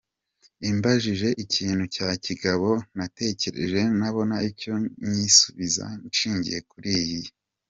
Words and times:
imbajije 0.69 1.27
ikintu 1.43 1.83
cya 1.95 2.09
kigabo 2.25 2.69
natekereje 2.97 3.81
nabona 3.99 4.35
icyo 4.49 4.73
nyisubiza 5.09 5.85
nshingiye 6.09 6.59
kuri 6.71 6.91
iyi. 7.05 7.23